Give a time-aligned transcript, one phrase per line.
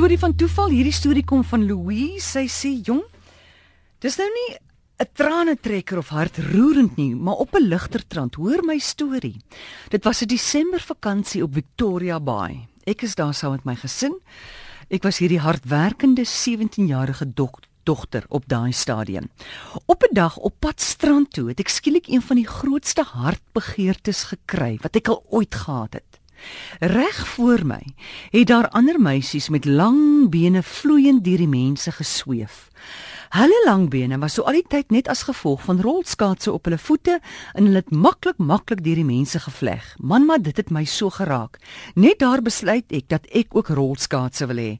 [0.00, 0.70] storie van toeval.
[0.72, 2.24] Hierdie storie kom van Louise.
[2.24, 3.02] Sy sê, "Jong,
[4.00, 4.56] dis nou nie
[4.98, 8.34] 'n tranetrekker of hartroerend nie, maar op 'n ligter trant.
[8.34, 9.36] Hoor my storie.
[9.90, 12.66] Dit was 'n Desember vakansie op Victoria Bay.
[12.84, 14.18] Ek is daar saam met my gesin.
[14.88, 19.28] Ek was hierdie hardwerkende 17-jarige dogter dogter op daai stadium.
[19.86, 24.22] Op 'n dag op pad strand toe het ek skielik een van die grootste hartbegeertes
[24.22, 26.09] gekry wat ek al ooit gehad het.
[26.80, 27.82] Reg voor my
[28.30, 32.68] het daar ander meisies met lang bene vloeiend deur die mense gesweef.
[33.30, 36.80] Hulle lang bene was so al die tyd net as gevolg van rolskaatse op hulle
[36.82, 37.20] voete
[37.54, 39.92] en hulle het maklik maklik deur die mense gevleg.
[40.02, 41.60] Man, maar dit het my so geraak.
[41.94, 44.72] Net daar besluit ek dat ek ook rolskaatse wil hê.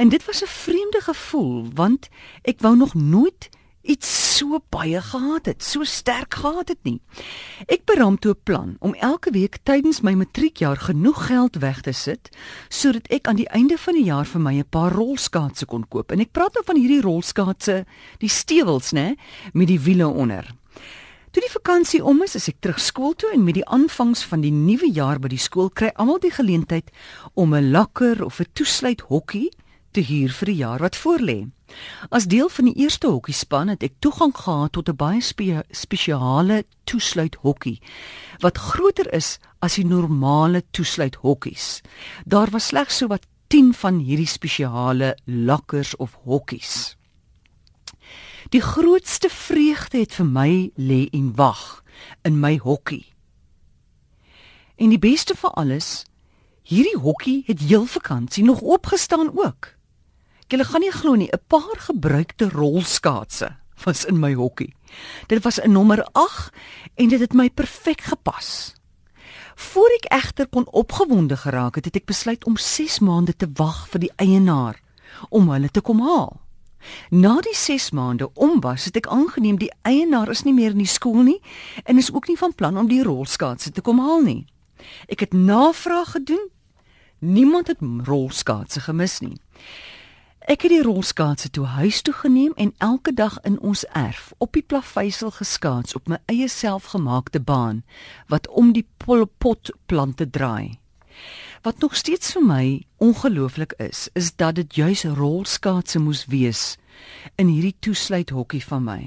[0.00, 2.08] En dit was 'n vreemde gevoel want
[2.42, 3.50] ek wou nog nooit
[3.82, 7.00] iets so baie gehad het, so sterk gehad het nie.
[7.68, 11.92] Ek beram toe 'n plan om elke week tydens my matriekjaar genoeg geld weg te
[11.92, 12.28] sit
[12.68, 16.12] sodat ek aan die einde van die jaar vir my 'n paar rolskaatse kon koop.
[16.12, 17.84] En ek praat nou van hierdie rolskaatse,
[18.18, 19.16] die stewels, né,
[19.52, 20.54] met die wiele onder.
[21.30, 24.40] Toe die vakansie om is, is ek terug skool toe en met die aanvangs van
[24.40, 26.90] die nuwe jaar by die skool kry almal die geleentheid
[27.34, 29.50] om 'n lakker of 'n toesluit hokkie
[29.90, 31.38] te huur vir die jaar wat voorlê.
[32.10, 36.64] As deel van die eerste hokkiespan het ek toegang gehad tot 'n baie spe spesiale
[36.84, 37.80] toesluit hokkie
[38.40, 41.82] wat groter is as die normale toesluit hokkies.
[42.24, 46.96] Daar was slegs so wat 10 van hierdie spesiale lakkers of hokkies.
[48.50, 51.82] Die grootste vreugde het vir my lê en wag
[52.22, 53.06] in my hokkie.
[54.76, 56.04] En die beste van alles,
[56.62, 59.79] hierdie hokkie het heel vakansie nog opgestaan ook.
[60.50, 64.74] Julle gaan nie glo nie, 'n paar gebruikte rolskaatse was in my hokkie.
[65.26, 66.52] Dit was 'n nommer 8
[66.94, 68.74] en dit het my perfek gepas.
[69.54, 73.88] Voor ek egter kon opgewonde geraak het, het ek besluit om 6 maande te wag
[73.88, 74.80] vir die eienaar
[75.28, 76.40] om hulle te kom haal.
[77.10, 80.78] Na die 6 maande om was, het ek aangeneem die eienaar is nie meer in
[80.78, 81.40] die skool nie
[81.84, 84.46] en is ook nie van plan om die rolskaatse te kom haal nie.
[85.06, 86.48] Ek het navraag gedoen.
[87.18, 89.36] Niemand het rolskaatse gemis nie.
[90.48, 94.54] Ek het die rolskaatse toe huis toe geneem en elke dag in ons erf op
[94.56, 97.82] die plaveisel geskaats op my eie selfgemaakte baan
[98.32, 100.78] wat om die pot plante draai.
[101.62, 102.64] Wat nog steeds vir my
[102.96, 106.78] ongelooflik is, is dat dit juis rolskaatse moes wees
[107.36, 109.00] in hierdie toesluit hokkie van my.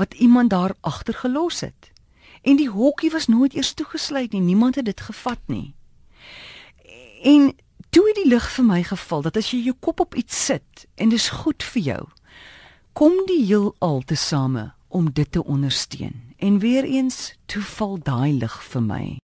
[0.00, 1.92] Wat iemand daar agter gelos het.
[2.42, 5.74] En die hokkie was nooit eers toegesluit nie, niemand het dit gevat nie.
[7.22, 7.52] En
[7.90, 10.86] toe het die lig vir my geval dat as jy jou kop op iets sit
[10.96, 12.02] en dis goed vir jou,
[12.92, 16.34] kom die heelal tesame om dit te ondersteun.
[16.38, 19.18] En weer eens toe val daai lig vir my.